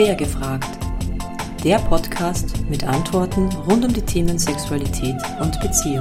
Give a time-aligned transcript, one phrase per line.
[0.00, 0.78] Quer gefragt.
[1.62, 6.00] Der Podcast mit Antworten rund um die Themen Sexualität und Beziehung.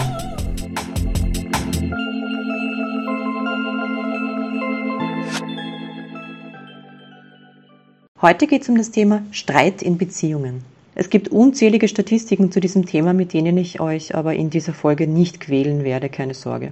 [8.21, 10.63] Heute geht es um das Thema Streit in Beziehungen.
[10.95, 15.07] Es gibt unzählige Statistiken zu diesem Thema, mit denen ich euch aber in dieser Folge
[15.07, 16.69] nicht quälen werde, keine Sorge.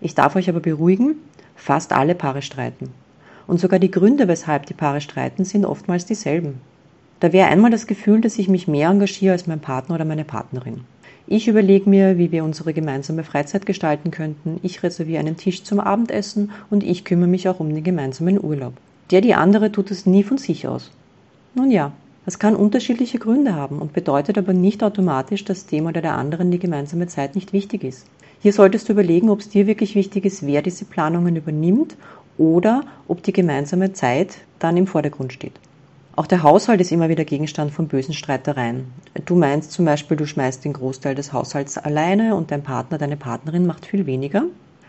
[0.00, 1.16] Ich darf euch aber beruhigen,
[1.56, 2.92] fast alle Paare streiten.
[3.50, 6.60] Und sogar die Gründe, weshalb die Paare streiten, sind oftmals dieselben.
[7.18, 10.22] Da wäre einmal das Gefühl, dass ich mich mehr engagiere als mein Partner oder meine
[10.22, 10.82] Partnerin.
[11.26, 14.60] Ich überlege mir, wie wir unsere gemeinsame Freizeit gestalten könnten.
[14.62, 18.74] Ich reserviere einen Tisch zum Abendessen und ich kümmere mich auch um den gemeinsamen Urlaub.
[19.10, 20.92] Der die andere tut es nie von sich aus.
[21.56, 21.90] Nun ja,
[22.26, 26.52] das kann unterschiedliche Gründe haben und bedeutet aber nicht automatisch, dass dem oder der anderen
[26.52, 28.06] die gemeinsame Zeit nicht wichtig ist.
[28.42, 31.96] Hier solltest du überlegen, ob es dir wirklich wichtig ist, wer diese Planungen übernimmt
[32.38, 35.52] oder ob die gemeinsame Zeit dann im Vordergrund steht.
[36.16, 38.92] Auch der Haushalt ist immer wieder Gegenstand von bösen Streitereien.
[39.24, 43.16] Du meinst zum Beispiel, du schmeißt den Großteil des Haushalts alleine und dein Partner, deine
[43.16, 44.44] Partnerin macht viel weniger.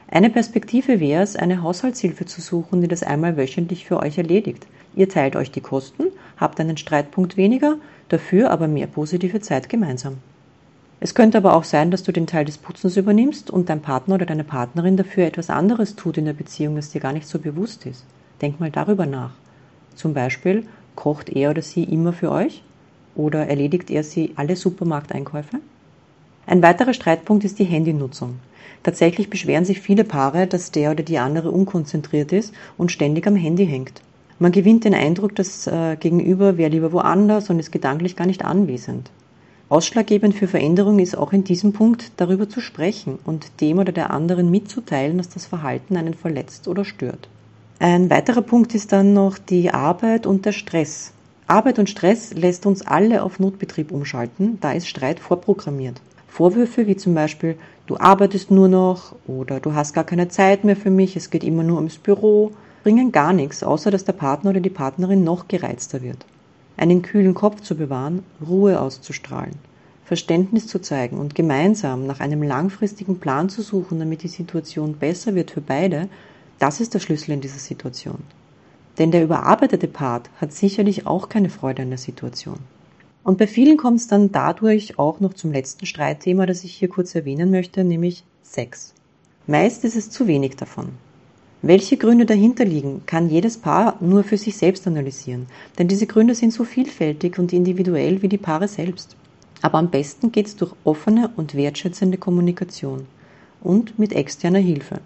[0.09, 4.67] Eine Perspektive wäre es, eine Haushaltshilfe zu suchen, die das einmal wöchentlich für euch erledigt.
[4.94, 7.78] Ihr teilt euch die Kosten, habt einen Streitpunkt weniger,
[8.09, 10.17] dafür aber mehr positive Zeit gemeinsam.
[11.03, 14.16] Es könnte aber auch sein, dass du den Teil des Putzens übernimmst und dein Partner
[14.16, 17.39] oder deine Partnerin dafür etwas anderes tut in der Beziehung, das dir gar nicht so
[17.39, 18.05] bewusst ist.
[18.39, 19.31] Denk mal darüber nach.
[19.95, 22.61] Zum Beispiel, kocht er oder sie immer für euch?
[23.16, 25.58] Oder erledigt er sie alle Supermarkteinkäufe?
[26.45, 28.36] Ein weiterer Streitpunkt ist die Handynutzung.
[28.83, 33.36] Tatsächlich beschweren sich viele Paare, dass der oder die andere unkonzentriert ist und ständig am
[33.36, 34.03] Handy hängt.
[34.38, 38.45] Man gewinnt den Eindruck, dass äh, Gegenüber wäre lieber woanders und ist gedanklich gar nicht
[38.45, 39.09] anwesend.
[39.72, 44.11] Ausschlaggebend für Veränderung ist auch in diesem Punkt darüber zu sprechen und dem oder der
[44.11, 47.30] anderen mitzuteilen, dass das Verhalten einen verletzt oder stört.
[47.80, 51.14] Ein weiterer Punkt ist dann noch die Arbeit und der Stress.
[51.48, 56.02] Arbeit und Stress lässt uns alle auf Notbetrieb umschalten, da ist Streit vorprogrammiert.
[56.27, 57.55] Vorwürfe wie zum Beispiel,
[57.88, 61.45] du arbeitest nur noch oder du hast gar keine Zeit mehr für mich, es geht
[61.45, 62.52] immer nur ums Büro,
[62.83, 66.26] bringen gar nichts, außer dass der Partner oder die Partnerin noch gereizter wird
[66.81, 69.53] einen kühlen Kopf zu bewahren, Ruhe auszustrahlen,
[70.03, 75.36] Verständnis zu zeigen und gemeinsam nach einem langfristigen Plan zu suchen, damit die Situation besser
[75.36, 76.09] wird für beide,
[76.58, 78.17] das ist der Schlüssel in dieser Situation.
[78.97, 82.58] Denn der überarbeitete Part hat sicherlich auch keine Freude an der Situation.
[83.23, 86.89] Und bei vielen kommt es dann dadurch auch noch zum letzten Streitthema, das ich hier
[86.89, 88.95] kurz erwähnen möchte, nämlich Sex.
[89.45, 90.89] Meist ist es zu wenig davon.
[91.64, 95.45] Welche Gründe dahinter liegen, kann jedes Paar nur für sich selbst analysieren,
[95.77, 99.16] denn diese Gründe sind so vielfältig und individuell wie die Paare selbst.
[99.61, 103.05] Aber am besten geht es durch offene und wertschätzende Kommunikation
[103.61, 105.02] und mit externer Hilfe.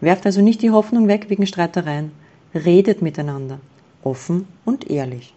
[0.00, 2.10] Werft also nicht die Hoffnung weg wegen Streitereien,
[2.54, 3.60] redet miteinander,
[4.02, 5.32] offen und ehrlich.